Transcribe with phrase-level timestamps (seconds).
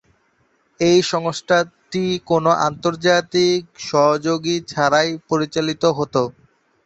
[0.79, 6.21] এই সংস্থাটি কোন আন্তর্জাতিক সহযোগী ছাড়াই পরিচালিত হতো।